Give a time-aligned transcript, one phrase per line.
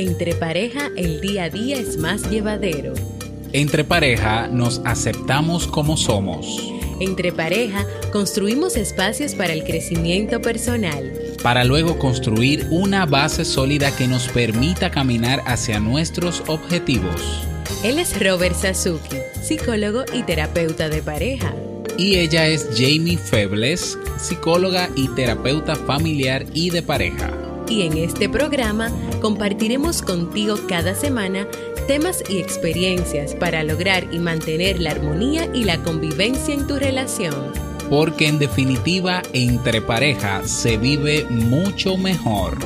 [0.00, 2.94] Entre pareja el día a día es más llevadero.
[3.52, 6.72] Entre pareja nos aceptamos como somos.
[7.00, 11.12] Entre pareja construimos espacios para el crecimiento personal.
[11.42, 17.46] Para luego construir una base sólida que nos permita caminar hacia nuestros objetivos.
[17.84, 21.54] Él es Robert Sasuki, psicólogo y terapeuta de pareja.
[21.98, 27.30] Y ella es Jamie Febles, psicóloga y terapeuta familiar y de pareja
[27.70, 31.46] y en este programa compartiremos contigo cada semana
[31.86, 37.52] temas y experiencias para lograr y mantener la armonía y la convivencia en tu relación.
[37.88, 42.58] Porque en definitiva, entre pareja se vive mucho mejor.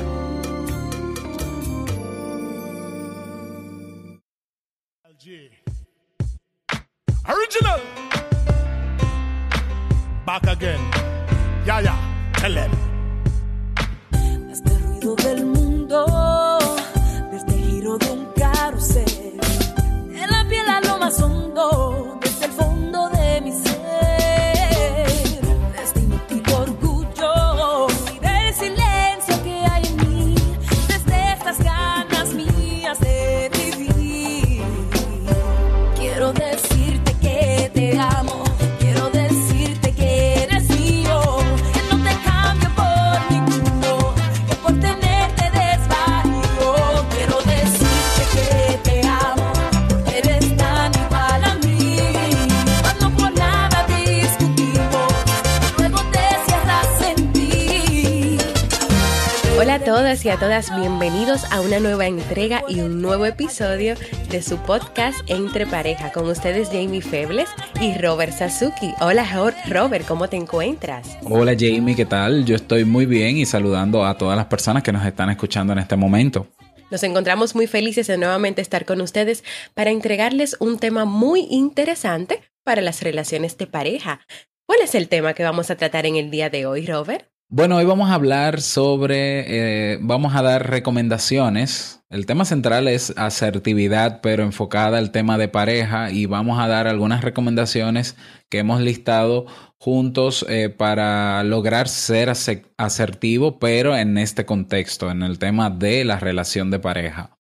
[60.15, 63.97] Hola a todas y a todas, bienvenidos a una nueva entrega y un nuevo episodio
[64.31, 66.13] de su podcast Entre Pareja.
[66.13, 67.49] Con ustedes Jamie Febles
[67.81, 68.95] y Robert Sasuki.
[69.01, 69.27] Hola
[69.69, 71.19] Robert, ¿cómo te encuentras?
[71.25, 72.45] Hola Jamie, ¿qué tal?
[72.45, 75.81] Yo estoy muy bien y saludando a todas las personas que nos están escuchando en
[75.81, 76.47] este momento.
[76.93, 79.43] Nos encontramos muy felices de nuevamente estar con ustedes
[79.75, 84.21] para entregarles un tema muy interesante para las relaciones de pareja.
[84.65, 87.34] ¿Cuál es el tema que vamos a tratar en el día de hoy, Robert?
[87.57, 92.01] Bueno, hoy vamos a hablar sobre, eh, vamos a dar recomendaciones.
[92.11, 96.89] El tema central es asertividad, pero enfocada al tema de pareja y vamos a dar
[96.89, 98.17] algunas recomendaciones
[98.51, 99.47] que hemos listado
[99.79, 106.05] juntos eh, para lograr ser ase- asertivo, pero en este contexto, en el tema de
[106.05, 107.39] la relación de pareja.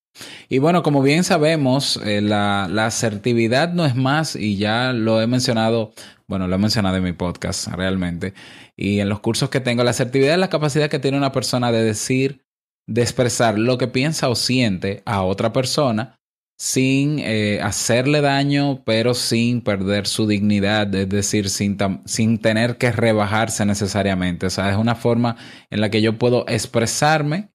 [0.49, 5.21] Y bueno, como bien sabemos, eh, la, la asertividad no es más, y ya lo
[5.21, 5.93] he mencionado,
[6.29, 8.35] bueno, lo he mencionado en mi podcast realmente,
[8.77, 11.73] y en los cursos que tengo, la asertividad es la capacidad que tiene una persona
[11.73, 12.45] de decir,
[12.87, 16.19] de expresar lo que piensa o siente a otra persona
[16.57, 22.93] sin eh, hacerle daño, pero sin perder su dignidad, es decir, sin, sin tener que
[22.93, 24.47] rebajarse necesariamente.
[24.47, 25.37] O sea, es una forma
[25.71, 27.51] en la que yo puedo expresarme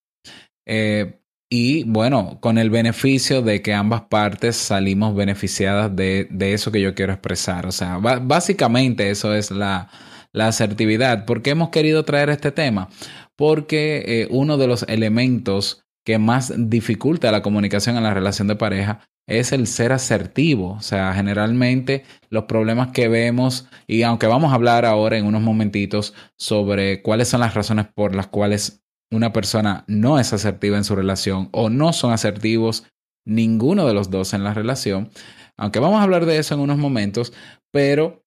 [0.65, 1.18] eh,
[1.49, 6.81] y bueno, con el beneficio de que ambas partes salimos beneficiadas de, de eso que
[6.81, 7.65] yo quiero expresar.
[7.65, 9.89] O sea, básicamente eso es la,
[10.31, 11.25] la asertividad.
[11.25, 12.89] ¿Por qué hemos querido traer este tema?
[13.35, 18.55] Porque eh, uno de los elementos que más dificulta la comunicación en la relación de
[18.55, 20.73] pareja es el ser asertivo.
[20.73, 25.41] O sea, generalmente los problemas que vemos, y aunque vamos a hablar ahora en unos
[25.41, 28.78] momentitos sobre cuáles son las razones por las cuales
[29.11, 32.85] una persona no es asertiva en su relación o no son asertivos
[33.25, 35.09] ninguno de los dos en la relación,
[35.57, 37.33] aunque vamos a hablar de eso en unos momentos,
[37.71, 38.23] pero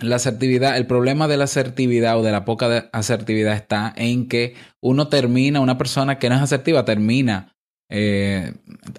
[0.00, 4.54] la asertividad, el problema de la asertividad o de la poca asertividad está en que
[4.82, 7.56] uno termina, una persona que no es asertiva termina
[7.88, 8.52] eh,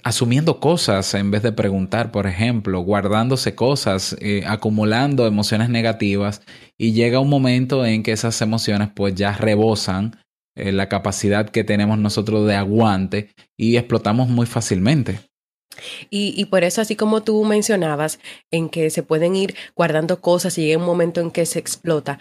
[0.04, 6.42] asumiendo cosas en vez de preguntar, por ejemplo, guardándose cosas, eh, acumulando emociones negativas
[6.78, 10.16] y llega un momento en que esas emociones pues ya rebosan
[10.58, 15.20] eh, la capacidad que tenemos nosotros de aguante y explotamos muy fácilmente.
[16.10, 18.20] Y, y por eso, así como tú mencionabas,
[18.52, 22.20] en que se pueden ir guardando cosas y llega un momento en que se explota,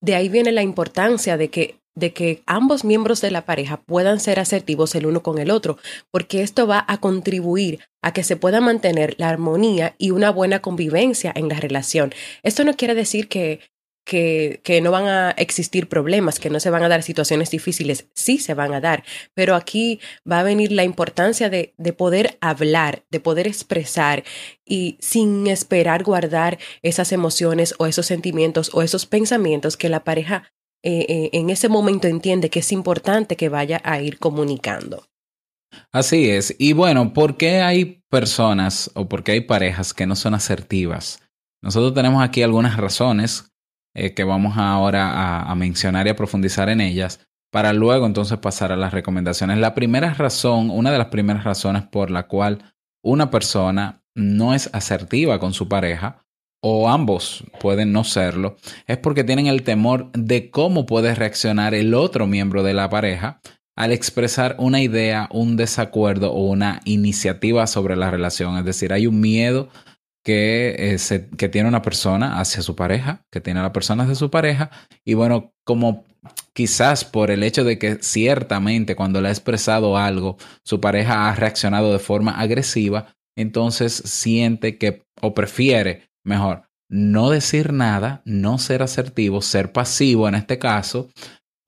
[0.00, 4.20] de ahí viene la importancia de que, de que ambos miembros de la pareja puedan
[4.20, 5.78] ser asertivos el uno con el otro,
[6.10, 10.60] porque esto va a contribuir a que se pueda mantener la armonía y una buena
[10.60, 12.12] convivencia en la relación.
[12.42, 13.60] Esto no quiere decir que,
[14.04, 18.06] que, que no van a existir problemas, que no se van a dar situaciones difíciles,
[18.14, 19.04] sí se van a dar,
[19.34, 20.00] pero aquí
[20.30, 24.24] va a venir la importancia de, de poder hablar, de poder expresar
[24.64, 30.52] y sin esperar guardar esas emociones o esos sentimientos o esos pensamientos que la pareja
[30.82, 35.04] eh, eh, en ese momento entiende que es importante que vaya a ir comunicando.
[35.92, 36.54] Así es.
[36.58, 41.20] Y bueno, ¿por qué hay personas o por qué hay parejas que no son asertivas?
[41.62, 43.51] Nosotros tenemos aquí algunas razones
[43.94, 47.20] eh, que vamos ahora a, a mencionar y a profundizar en ellas.
[47.50, 49.58] para luego entonces pasar a las recomendaciones.
[49.58, 52.72] La primera razón, una de las primeras razones por la cual
[53.04, 56.24] una persona no es asertiva con su pareja,
[56.62, 58.56] o ambos pueden no serlo,
[58.86, 63.40] es porque tienen el temor de cómo puede reaccionar el otro miembro de la pareja
[63.76, 68.56] al expresar una idea, un desacuerdo o una iniciativa sobre la relación.
[68.58, 69.70] Es decir, hay un miedo
[70.24, 74.30] que, eh, que tiene una persona hacia su pareja, que tiene la persona hacia su
[74.30, 74.70] pareja,
[75.04, 76.04] y bueno, como
[76.52, 81.34] quizás por el hecho de que ciertamente cuando le ha expresado algo, su pareja ha
[81.34, 88.82] reaccionado de forma agresiva, entonces siente que o prefiere, mejor, no decir nada, no ser
[88.82, 91.08] asertivo, ser pasivo en este caso,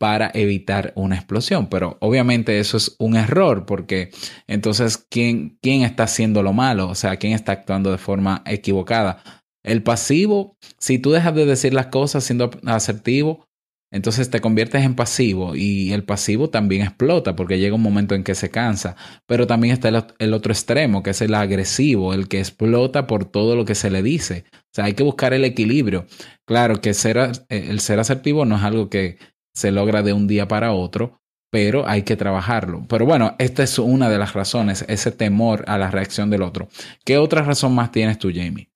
[0.05, 1.69] para evitar una explosión.
[1.69, 4.11] Pero obviamente eso es un error porque
[4.47, 6.91] entonces, ¿quién, quién está haciendo lo malo?
[6.91, 9.23] O sea, ¿quién está actuando de forma equivocada?
[9.63, 13.47] El pasivo, si tú dejas de decir las cosas siendo asertivo,
[13.91, 18.25] entonces te conviertes en pasivo y el pasivo también explota porque llega un momento en
[18.25, 18.97] que se cansa.
[19.25, 23.57] Pero también está el, otro extremo, que es el agresivo, el que explota por todo
[23.57, 24.45] lo que se le dice.
[24.53, 26.05] O sea, hay que buscar el equilibrio.
[26.45, 27.17] Claro que ser,
[27.49, 29.17] el ser asertivo no es algo que
[29.55, 31.21] se logra de un día para otro,
[31.51, 32.85] pero hay que trabajarlo.
[32.89, 36.69] Pero bueno, esta es una de las razones, ese temor a la reacción del otro.
[37.05, 38.69] ¿Qué otra razón más tienes tú, Jamie?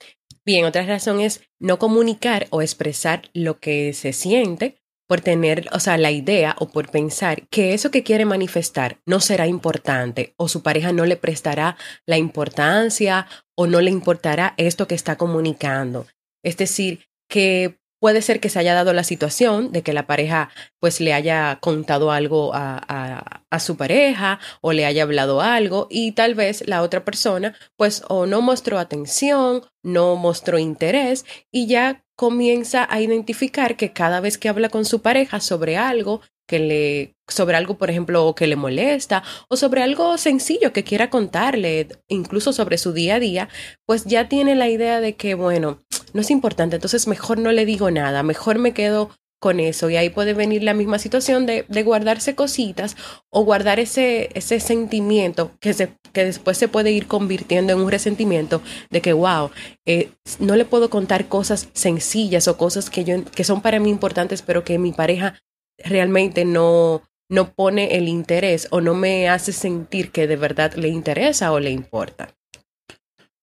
[0.46, 4.76] Bien, otra razón es no comunicar o expresar lo que se siente
[5.08, 9.20] por tener, o sea, la idea o por pensar que eso que quiere manifestar no
[9.20, 11.76] será importante o su pareja no le prestará
[12.06, 13.26] la importancia
[13.56, 16.06] o no le importará esto que está comunicando.
[16.44, 20.50] Es decir, que Puede ser que se haya dado la situación de que la pareja
[20.80, 26.34] pues le haya contado algo a, su pareja o le haya hablado algo y tal
[26.34, 32.86] vez la otra persona pues o no mostró atención, no mostró interés y ya comienza
[32.88, 37.56] a identificar que cada vez que habla con su pareja sobre algo que le sobre
[37.56, 42.78] algo, por ejemplo, que le molesta o sobre algo sencillo que quiera contarle, incluso sobre
[42.78, 43.48] su día a día,
[43.86, 47.66] pues ya tiene la idea de que, bueno, no es importante, entonces mejor no le
[47.66, 49.10] digo nada, mejor me quedo
[49.40, 52.96] con eso y ahí puede venir la misma situación de, guardarse cositas
[53.30, 57.90] o guardar ese, ese sentimiento que, se, que después se puede ir convirtiendo en un
[57.90, 58.60] resentimiento
[58.90, 59.50] de que, wow,
[59.86, 60.10] eh,
[60.40, 64.42] no le puedo contar cosas sencillas o cosas que, yo, que son para mí importantes,
[64.42, 65.40] pero que mi pareja
[65.78, 70.88] realmente no, no pone el interés o no me hace sentir que de verdad le
[70.88, 72.34] interesa o le importa.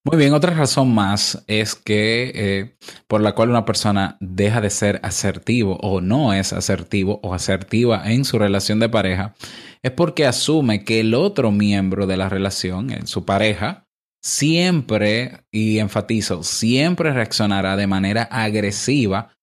[0.08, 2.76] Muy bien, otra razón más es que eh,
[3.08, 8.04] por la cual una persona deja de ser asertivo o no es asertivo o asertiva
[8.04, 9.34] en su relación de pareja
[9.82, 13.88] es porque asume que el otro miembro de la relación, su pareja,
[14.22, 19.36] siempre, y enfatizo, siempre reaccionará de manera agresiva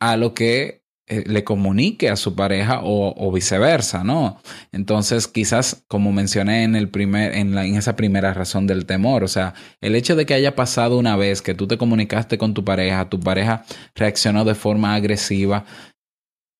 [0.00, 0.79] a lo que
[1.10, 4.40] le comunique a su pareja o, viceversa, ¿no?
[4.72, 9.24] Entonces, quizás, como mencioné en, el primer, en, la, en esa primera razón del temor,
[9.24, 12.54] o sea, el hecho de que haya pasado una vez que tú te comunicaste con
[12.54, 13.64] tu pareja, tu pareja
[13.94, 15.64] reaccionó de forma agresiva,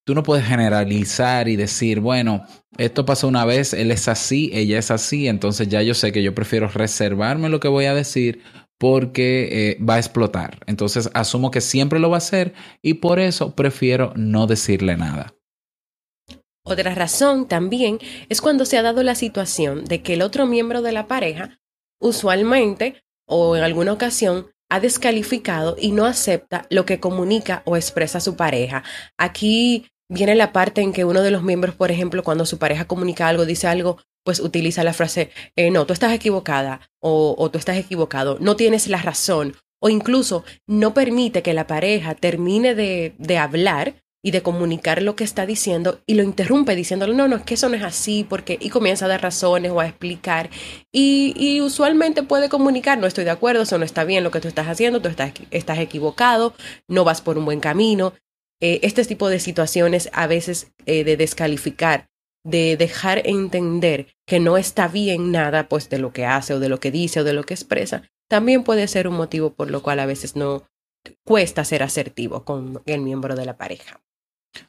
[0.05, 2.45] tú no puedes generalizar y decir, bueno,
[2.79, 6.23] esto pasó una vez, él es así, ella es así, entonces ya yo sé que
[6.23, 8.43] yo prefiero reservarme lo que voy a decir
[8.81, 10.61] porque eh, va a explotar.
[10.67, 15.35] Entonces asumo que siempre lo va a hacer y por eso prefiero no decirle nada.
[16.65, 17.99] Otra razón también
[18.31, 21.61] es cuando se ha dado la situación de que el otro miembro de la pareja
[22.01, 28.19] usualmente o en alguna ocasión ha descalificado y no acepta lo que comunica o expresa
[28.19, 28.83] su pareja.
[29.19, 32.87] Aquí viene la parte en que uno de los miembros, por ejemplo, cuando su pareja
[32.87, 37.59] comunica algo, dice algo pues utiliza la frase, eh, no, tú estás equivocada o, tú
[37.59, 43.15] estás equivocado, no tienes la razón o incluso no permite que la pareja termine de,
[43.17, 47.37] de hablar y de comunicar lo que está diciendo y lo interrumpe diciéndole, no, no,
[47.37, 50.51] es que eso no es así, porque, y comienza a dar razones o a explicar.
[50.93, 54.41] Y, y usualmente puede comunicar, no estoy de acuerdo, eso no está bien lo que
[54.41, 56.53] tú estás haciendo, tú estás, estás equivocado,
[56.87, 58.13] no vas por un buen camino.
[58.61, 62.11] Eh, este tipo de situaciones a veces eh, de descalificar
[62.45, 66.69] de dejar entender que no está bien nada pues de lo que hace o de
[66.69, 69.83] lo que dice o de lo que expresa, también puede ser un motivo por lo
[69.83, 70.65] cual a veces no
[71.25, 74.01] cuesta ser asertivo con el miembro de la pareja.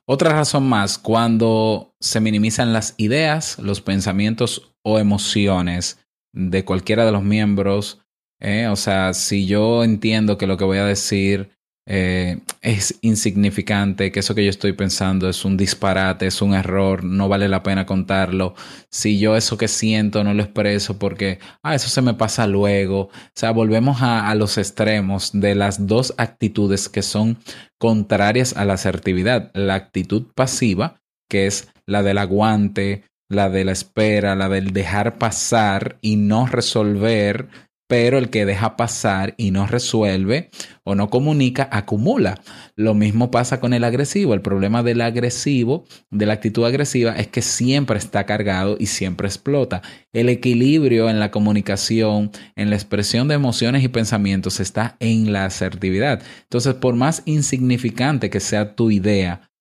[0.05, 5.99] Otra razón más, cuando se minimizan las ideas, los pensamientos o emociones
[6.33, 8.01] de cualquiera de los miembros,
[8.39, 11.51] eh, o sea, si yo entiendo que lo que voy a decir
[11.93, 17.03] eh, es insignificante, que eso que yo estoy pensando es un disparate, es un error,
[17.03, 18.55] no vale la pena contarlo.
[18.89, 23.01] Si yo eso que siento no lo expreso porque, ah, eso se me pasa luego.
[23.01, 27.39] O sea, volvemos a, a los extremos de las dos actitudes que son
[27.77, 29.51] contrarias a la asertividad.
[29.53, 35.17] La actitud pasiva, que es la del aguante, la de la espera, la del dejar
[35.17, 37.49] pasar y no resolver,
[37.91, 40.49] pero el que deja pasar y no resuelve
[40.85, 42.39] o no comunica, acumula.
[42.77, 44.33] Lo mismo pasa con el agresivo.
[44.33, 49.27] El problema del agresivo, de la actitud agresiva, es que siempre está cargado y siempre
[49.27, 49.81] explota.
[50.13, 55.43] El equilibrio en la comunicación, en la expresión de emociones y pensamientos está en la
[55.43, 56.23] asertividad.
[56.43, 59.51] Entonces, por más insignificante que sea tu idea,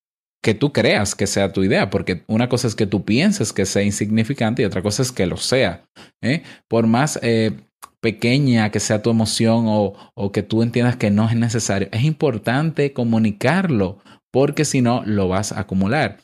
[0.41, 3.67] que tú creas que sea tu idea, porque una cosa es que tú pienses que
[3.67, 5.83] sea insignificante y otra cosa es que lo sea.
[6.23, 6.45] ¿eh?
[6.69, 7.59] Por más eh,
[8.01, 12.05] pequeña que sea tu emoción o, o que tú entiendas que no es necesario, es
[12.05, 13.99] importante comunicarlo,
[14.31, 16.19] porque si no, lo vas a acumular.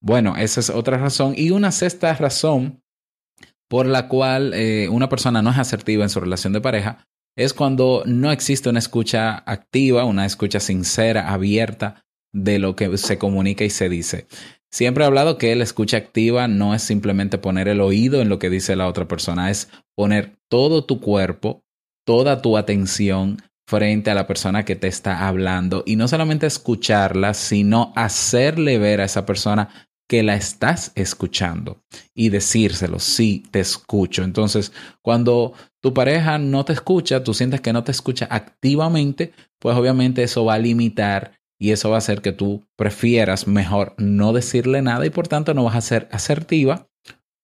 [0.00, 1.34] Bueno, esa es otra razón.
[1.36, 2.82] Y una sexta razón
[3.68, 7.54] por la cual eh, una persona no es asertiva en su relación de pareja es
[7.54, 12.04] cuando no existe una escucha activa, una escucha sincera, abierta
[12.34, 14.26] de lo que se comunica y se dice.
[14.72, 18.38] Siempre he hablado que la escucha activa no es simplemente poner el oído en lo
[18.38, 21.62] que dice la otra persona, es poner todo tu cuerpo,
[22.06, 23.36] toda tu atención
[23.68, 29.02] frente a la persona que te está hablando y no solamente escucharla, sino hacerle ver
[29.02, 29.68] a esa persona
[30.08, 31.82] que la estás escuchando
[32.14, 34.24] y decírselo, sí, te escucho.
[34.24, 39.76] Entonces, cuando tu pareja no te escucha, tú sientes que no te escucha activamente, pues
[39.76, 44.32] obviamente eso va a limitar y eso va a hacer que tú prefieras mejor no
[44.32, 46.88] decirle nada y por tanto no vas a ser asertiva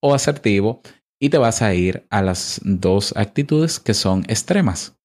[0.02, 0.82] o asertivo
[1.20, 4.96] y te vas a ir a las dos actitudes que son extremas.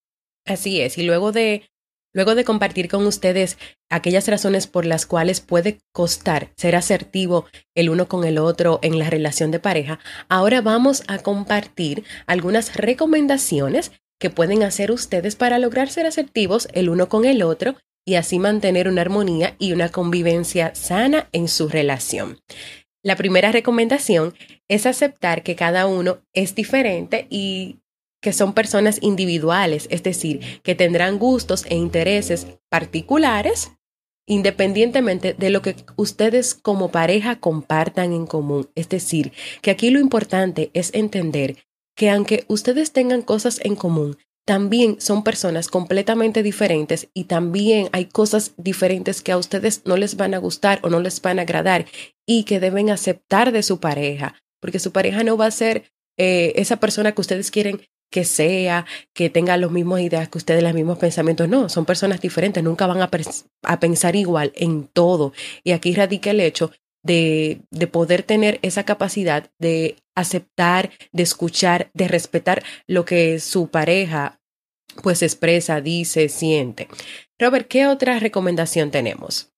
[0.47, 1.69] Así es, y luego de
[2.11, 3.59] luego de compartir con ustedes
[3.91, 8.97] aquellas razones por las cuales puede costar ser asertivo el uno con el otro en
[8.97, 15.59] la relación de pareja, ahora vamos a compartir algunas recomendaciones que pueden hacer ustedes para
[15.59, 17.75] lograr ser asertivos el uno con el otro
[18.05, 22.39] y así mantener una armonía y una convivencia sana en su relación.
[23.03, 24.33] La primera recomendación
[24.69, 27.79] es aceptar que cada uno es diferente y
[28.21, 33.71] que son personas individuales, es decir, que tendrán gustos e intereses particulares
[34.25, 38.69] independientemente de lo que ustedes como pareja compartan en común.
[38.75, 41.57] Es decir, que aquí lo importante es entender
[41.95, 48.05] que aunque ustedes tengan cosas en común, también son personas completamente diferentes y también hay
[48.05, 51.43] cosas diferentes que a ustedes no les van a gustar o no les van a
[51.43, 51.85] agradar
[52.25, 55.85] y que deben aceptar de su pareja, porque su pareja no va a ser
[56.17, 57.81] eh, esa persona que ustedes quieren
[58.11, 58.85] que sea,
[59.15, 61.49] que tenga los mismos ideas que ustedes, los mismos pensamientos.
[61.49, 65.33] No, son personas diferentes, nunca van a pensar igual en todo.
[65.63, 66.71] Y aquí radica el hecho
[67.03, 73.67] de, de, poder tener esa capacidad de aceptar, de escuchar, de respetar lo que su
[73.67, 74.39] pareja
[75.01, 76.87] pues expresa, dice, siente.
[77.39, 79.51] Robert, ¿qué otra recomendación tenemos?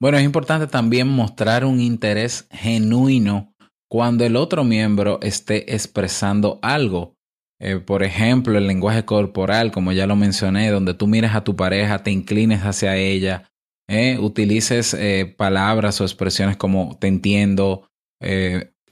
[0.00, 3.54] Bueno, es importante también mostrar un interés genuino
[3.88, 7.14] cuando el otro miembro esté expresando algo.
[7.60, 11.56] Eh, por ejemplo, el lenguaje corporal, como ya lo mencioné, donde tú miras a tu
[11.56, 13.50] pareja, te inclines hacia ella,
[13.88, 17.88] eh, utilices eh, palabras o expresiones como te entiendo,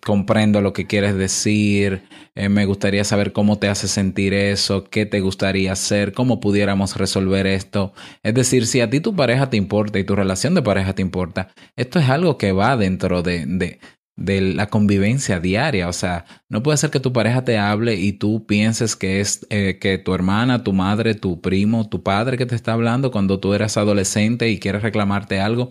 [0.05, 2.03] comprendo lo que quieres decir,
[2.35, 6.97] eh, me gustaría saber cómo te hace sentir eso, qué te gustaría hacer, cómo pudiéramos
[6.97, 7.93] resolver esto.
[8.23, 11.03] Es decir, si a ti tu pareja te importa y tu relación de pareja te
[11.03, 13.79] importa, esto es algo que va dentro de, de,
[14.17, 15.89] de la convivencia diaria.
[15.89, 19.47] O sea, no puede ser que tu pareja te hable y tú pienses que es
[19.51, 23.41] eh, que tu hermana, tu madre, tu primo, tu padre que te está hablando cuando
[23.41, 25.71] tú eras adolescente y quieres reclamarte algo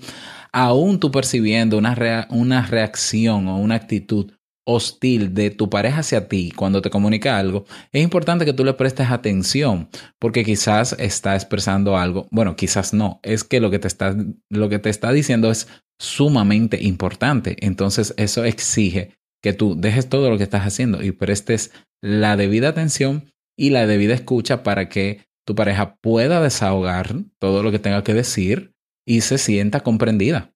[0.51, 4.31] aún tú percibiendo una, una reacción o una actitud
[4.65, 8.73] hostil de tu pareja hacia ti cuando te comunica algo, es importante que tú le
[8.73, 9.89] prestes atención
[10.19, 14.15] porque quizás está expresando algo, bueno, quizás no, es que lo que te está,
[14.49, 15.67] lo que te está diciendo es
[15.99, 21.71] sumamente importante, entonces eso exige que tú dejes todo lo que estás haciendo y prestes
[22.01, 27.71] la debida atención y la debida escucha para que tu pareja pueda desahogar todo lo
[27.71, 28.73] que tenga que decir
[29.05, 30.53] y se sienta comprendida.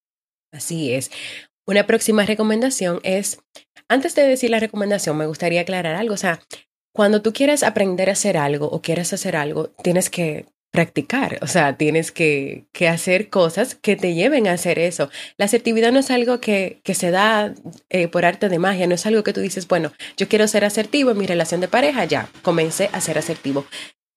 [0.52, 1.12] Así es.
[1.68, 3.40] Una próxima recomendación es,
[3.90, 6.14] antes de decir la recomendación, me gustaría aclarar algo.
[6.14, 6.42] O sea,
[6.94, 11.48] cuando tú quieres aprender a hacer algo o quieres hacer algo, tienes que practicar, o
[11.48, 15.10] sea, tienes que, que, hacer cosas que te lleven a hacer eso.
[15.38, 17.56] La asertividad no es algo que, que se da
[17.90, 20.66] eh, por arte de magia, no es algo que tú dices, bueno, yo quiero ser
[20.66, 23.66] asertivo en mi relación de pareja, ya, comencé a ser asertivo.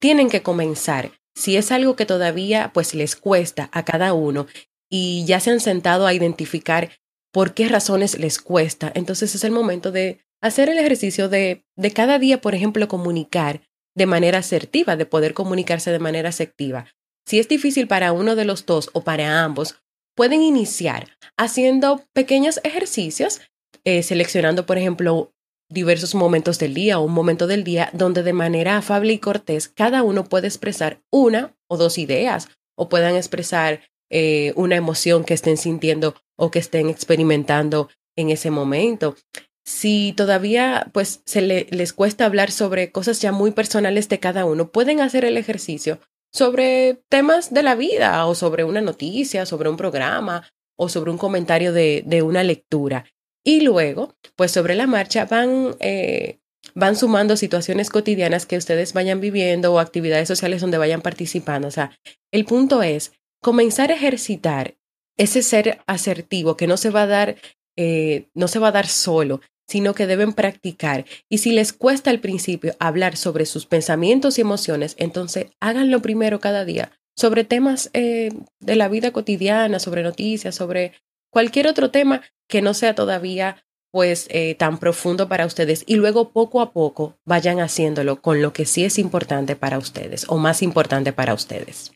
[0.01, 1.13] Tienen que comenzar.
[1.37, 4.49] Si es algo que todavía pues les cuesta a cada uno
[4.91, 6.91] y ya se han sentado a identificar
[7.39, 11.93] por qué razones les cuesta, entonces es el momento de hacer el ejercicio de, de
[11.93, 13.61] cada día, por ejemplo, comunicar
[13.97, 16.87] de manera asertiva, de poder comunicarse de manera asertiva.
[17.25, 19.77] Si es difícil para uno de los dos o para ambos,
[20.17, 23.41] pueden iniciar haciendo pequeños ejercicios,
[23.85, 25.31] eh, seleccionando, por ejemplo,
[25.71, 29.69] diversos momentos del día o un momento del día donde de manera afable y cortés
[29.69, 35.35] cada uno puede expresar una o dos ideas o puedan expresar eh, una emoción que
[35.35, 39.17] estén sintiendo o que estén experimentando en ese momento.
[39.65, 44.71] Si todavía pues se les cuesta hablar sobre cosas ya muy personales de cada uno,
[44.71, 46.01] pueden hacer el ejercicio
[46.33, 51.19] sobre temas de la vida o sobre una noticia, sobre un programa o sobre un
[51.19, 53.05] comentario de, de una lectura.
[53.45, 56.39] Y luego, pues sobre la marcha van, eh,
[56.75, 61.69] van sumando situaciones cotidianas que ustedes vayan viviendo o actividades sociales donde vayan participando.
[61.69, 61.99] O sea,
[62.31, 64.77] el punto es comenzar a ejercitar
[65.17, 67.37] ese ser asertivo que no se va a dar,
[67.77, 71.05] eh, no se va a dar solo, sino que deben practicar.
[71.29, 76.41] Y si les cuesta al principio hablar sobre sus pensamientos y emociones, entonces háganlo primero
[76.41, 78.31] cada día sobre temas eh,
[78.61, 80.93] de la vida cotidiana, sobre noticias, sobre
[81.31, 86.31] cualquier otro tema que no sea todavía pues eh, tan profundo para ustedes y luego
[86.31, 90.63] poco a poco vayan haciéndolo con lo que sí es importante para ustedes o más
[90.63, 91.93] importante para ustedes.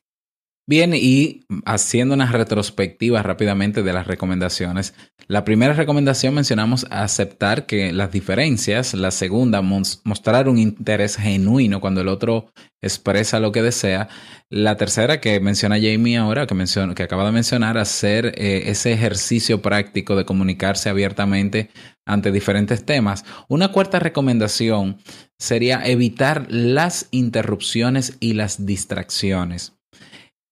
[0.65, 4.95] Bien, y haciendo una retrospectiva rápidamente de las recomendaciones,
[5.27, 12.01] la primera recomendación mencionamos aceptar que las diferencias, la segunda, mostrar un interés genuino cuando
[12.01, 14.09] el otro expresa lo que desea,
[14.51, 16.55] la tercera que menciona Jamie ahora, que,
[16.95, 21.71] que acaba de mencionar, hacer eh, ese ejercicio práctico de comunicarse abiertamente
[22.07, 23.25] ante diferentes temas.
[23.49, 24.99] Una cuarta recomendación
[25.41, 29.73] sería evitar las interrupciones y las distracciones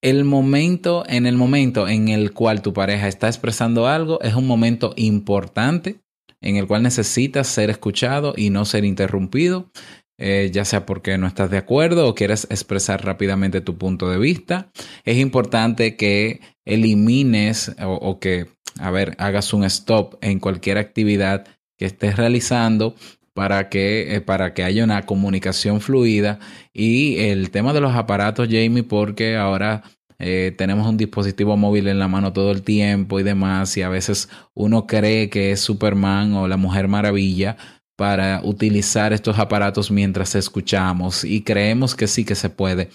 [0.01, 4.47] el momento, en el momento en el cual tu pareja está expresando algo, es un
[4.47, 5.99] momento importante
[6.41, 9.69] en el cual necesitas ser escuchado y no ser interrumpido,
[10.17, 14.17] eh, ya sea porque no estás de acuerdo o quieres expresar rápidamente tu punto de
[14.17, 14.71] vista.
[15.05, 18.47] Es importante que elimines o, o que,
[18.79, 21.45] a ver, hagas un stop en cualquier actividad
[21.77, 22.95] que estés realizando
[23.33, 26.39] para que, eh, para que haya una comunicación fluida.
[26.73, 29.83] Y el tema de los aparatos, Jamie, porque ahora
[30.19, 33.89] eh, tenemos un dispositivo móvil en la mano todo el tiempo y demás, y a
[33.89, 37.57] veces uno cree que es Superman o la Mujer Maravilla
[37.95, 42.89] para utilizar estos aparatos mientras escuchamos y creemos que sí que se puede.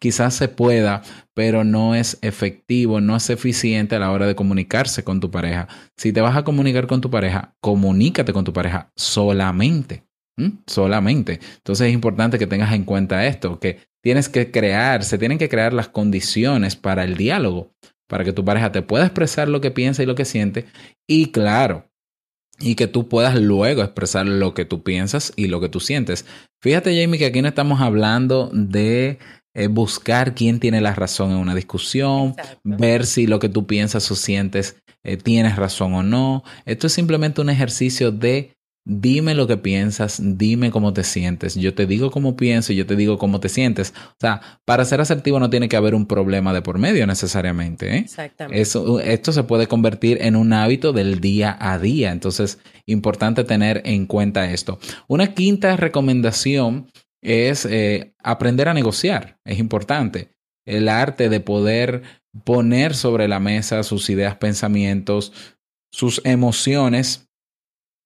[0.00, 1.02] Quizás se pueda,
[1.34, 5.68] pero no es efectivo, no es eficiente a la hora de comunicarse con tu pareja.
[5.96, 10.04] Si te vas a comunicar con tu pareja, comunícate con tu pareja solamente.
[10.66, 11.40] Solamente.
[11.56, 15.48] Entonces es importante que tengas en cuenta esto, que tienes que crear, se tienen que
[15.48, 17.72] crear las condiciones para el diálogo,
[18.08, 20.66] para que tu pareja te pueda expresar lo que piensa y lo que siente.
[21.08, 21.88] Y claro,
[22.60, 26.26] y que tú puedas luego expresar lo que tú piensas y lo que tú sientes.
[26.60, 29.18] Fíjate, Jamie, que aquí no estamos hablando de
[29.54, 32.34] eh, buscar quién tiene la razón en una discusión,
[32.64, 36.44] ver si lo que tú piensas o sientes eh, tienes razón o no.
[36.64, 38.52] Esto es simplemente un ejercicio de
[38.84, 41.54] dime lo que piensas, dime cómo te sientes.
[41.54, 43.92] Yo te digo cómo pienso y yo te digo cómo te sientes.
[44.12, 47.94] O sea, para ser asertivo no tiene que haber un problema de por medio necesariamente.
[47.94, 47.98] ¿eh?
[47.98, 48.60] Exactamente.
[48.60, 52.12] Eso, esto se puede convertir en un hábito del día a día.
[52.12, 54.78] Entonces, importante tener en cuenta esto.
[55.06, 56.86] Una quinta recomendación
[57.22, 59.38] es eh, aprender a negociar.
[59.44, 60.30] Es importante.
[60.66, 62.02] El arte de poder
[62.44, 65.32] poner sobre la mesa sus ideas, pensamientos,
[65.90, 67.28] sus emociones,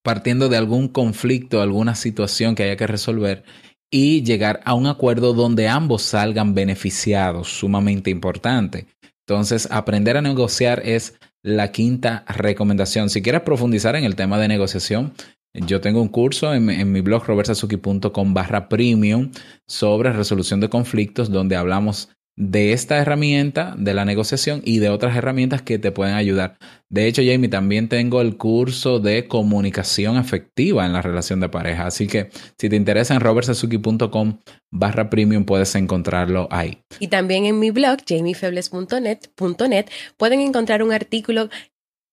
[0.05, 3.45] partiendo de algún conflicto, alguna situación que haya que resolver
[3.91, 8.87] y llegar a un acuerdo donde ambos salgan beneficiados, sumamente importante.
[9.27, 13.11] Entonces, aprender a negociar es la quinta recomendación.
[13.11, 15.13] Si quieres profundizar en el tema de negociación,
[15.55, 19.31] yo tengo un curso en, mi blog robertsazuki.com barra premium
[19.67, 25.17] sobre resolución de conflictos donde hablamos de esta herramienta de la negociación y de otras
[25.17, 26.57] herramientas que te pueden ayudar.
[26.89, 31.87] De hecho, Jamie, también tengo el curso de comunicación efectiva en la relación de pareja.
[31.87, 34.39] Así que si te interesa en robertsazuki.com
[34.71, 36.79] barra premium puedes encontrarlo ahí.
[36.99, 39.19] Y también en mi blog, jamiefebles.net,
[40.17, 41.51] pueden encontrar un artículo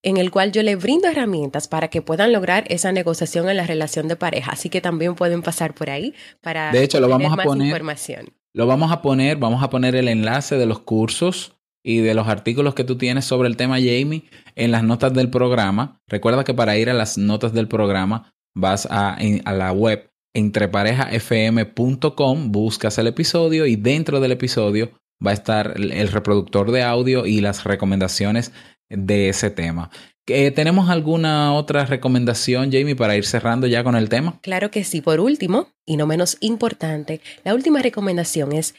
[0.01, 3.67] en el cual yo le brindo herramientas para que puedan lograr esa negociación en la
[3.67, 4.51] relación de pareja.
[4.51, 8.27] Así que también pueden pasar por ahí para de hecho, lo vamos a poner, información.
[8.53, 12.27] Lo vamos a poner, vamos a poner el enlace de los cursos y de los
[12.27, 14.23] artículos que tú tienes sobre el tema Jamie
[14.55, 16.01] en las notas del programa.
[16.07, 22.51] Recuerda que para ir a las notas del programa vas a, a la web entreparejafm.com,
[22.51, 24.91] buscas el episodio y dentro del episodio
[25.25, 28.53] va a estar el reproductor de audio y las recomendaciones
[28.89, 29.89] de ese tema.
[30.25, 34.39] ¿Tenemos alguna otra recomendación, Jamie, para ir cerrando ya con el tema?
[34.41, 35.01] Claro que sí.
[35.01, 38.75] Por último, y no menos importante, la última recomendación es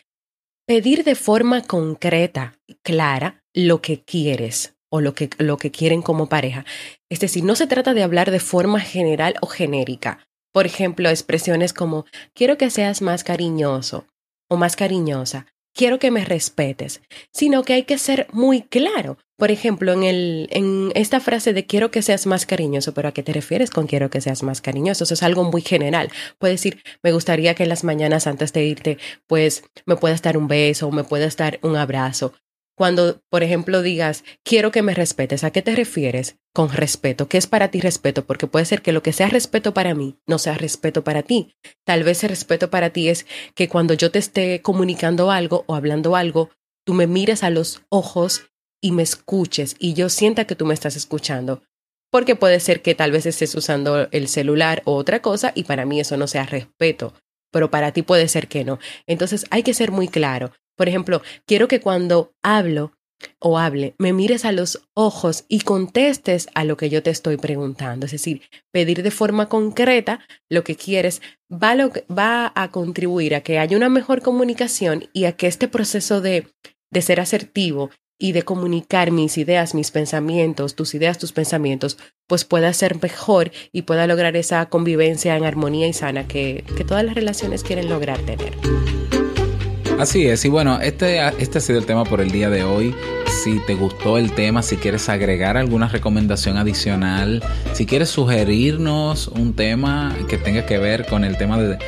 [0.66, 4.76] pedir de forma concreta, clara, lo que quieres.
[4.92, 6.64] o lo que, lo que quieren como pareja.
[7.08, 10.26] Es decir, no se trata de hablar de forma general o genérica.
[10.52, 14.06] Por ejemplo, expresiones como quiero que seas más cariñoso
[14.48, 17.00] o más cariñosa, quiero que me respetes,
[17.32, 19.18] sino que hay que ser muy claro.
[19.36, 23.12] Por ejemplo, en, el, en esta frase de quiero que seas más cariñoso, pero ¿a
[23.12, 25.04] qué te refieres con quiero que seas más cariñoso?
[25.04, 26.10] Eso es algo muy general.
[26.38, 30.36] Puedes decir, me gustaría que en las mañanas antes de irte, pues me puedas dar
[30.36, 32.34] un beso me puedas dar un abrazo.
[32.80, 37.28] Cuando, por ejemplo, digas, quiero que me respetes, ¿a qué te refieres con respeto?
[37.28, 38.24] ¿Qué es para ti respeto?
[38.24, 41.54] Porque puede ser que lo que sea respeto para mí no sea respeto para ti.
[41.84, 45.74] Tal vez el respeto para ti es que cuando yo te esté comunicando algo o
[45.74, 46.48] hablando algo,
[46.86, 48.46] tú me mires a los ojos
[48.80, 51.62] y me escuches y yo sienta que tú me estás escuchando.
[52.10, 55.84] Porque puede ser que tal vez estés usando el celular o otra cosa y para
[55.84, 57.12] mí eso no sea respeto,
[57.52, 58.78] pero para ti puede ser que no.
[59.06, 60.52] Entonces hay que ser muy claro.
[60.80, 62.92] Por ejemplo, quiero que cuando hablo
[63.38, 67.36] o hable, me mires a los ojos y contestes a lo que yo te estoy
[67.36, 68.06] preguntando.
[68.06, 68.40] Es decir,
[68.72, 71.20] pedir de forma concreta lo que quieres
[71.52, 76.46] va, a contribuir a que haya una mejor comunicación y a que este proceso de,
[76.90, 82.46] de ser asertivo y de comunicar mis ideas, mis pensamientos, tus ideas, tus pensamientos, pues
[82.46, 87.04] pueda ser mejor y pueda lograr esa convivencia en armonía y sana que, que todas
[87.04, 88.56] las relaciones quieren lograr tener.
[90.00, 92.94] Así es, y bueno, este, este ha sido el tema por el día de hoy.
[93.44, 99.52] Si te gustó el tema, si quieres agregar alguna recomendación adicional, si quieres sugerirnos un
[99.52, 101.78] tema que tenga que ver con el tema de,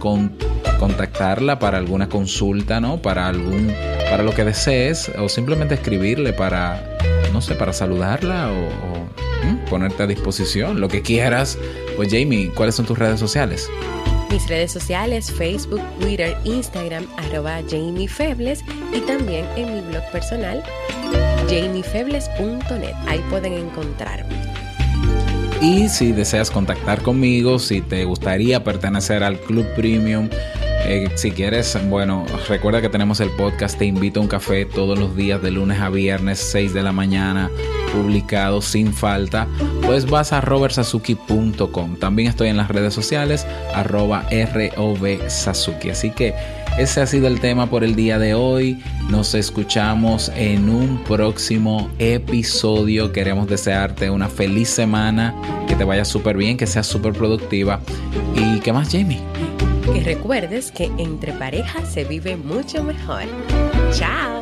[0.79, 3.01] contactarla para alguna consulta, ¿no?
[3.01, 3.71] Para algún,
[4.09, 6.83] para lo que desees, o simplemente escribirle para,
[7.33, 8.91] no sé, para saludarla o,
[9.69, 11.57] ponerte a disposición, lo que quieras.
[11.95, 13.69] Pues Jamie, ¿cuáles son tus redes sociales?
[14.31, 18.09] Mis redes sociales, Facebook, Twitter, Instagram, arroba Jamie
[18.93, 20.63] y también en mi blog personal,
[21.49, 22.93] jamiefebles.net.
[23.07, 24.33] Ahí pueden encontrarme.
[25.61, 30.29] Y si deseas contactar conmigo, si te gustaría pertenecer al Club Premium,
[30.85, 34.97] eh, si quieres, bueno, recuerda que tenemos el podcast Te invito a un café todos
[34.97, 37.51] los días de lunes a viernes, 6 de la mañana,
[37.93, 39.47] publicado sin falta.
[39.85, 41.95] Pues vas a robertsazuki.com.
[41.97, 44.25] También estoy en las redes sociales, arroba
[44.75, 45.89] rovsazuki.
[45.89, 46.33] Así que
[46.77, 48.81] ese ha sido el tema por el día de hoy.
[49.09, 53.11] Nos escuchamos en un próximo episodio.
[53.11, 55.35] Queremos desearte una feliz semana,
[55.67, 57.81] que te vaya súper bien, que sea súper productiva.
[58.35, 59.19] ¿Y qué más, Jamie?
[59.93, 63.23] Que recuerdes que entre parejas se vive mucho mejor.
[63.91, 64.40] Chao.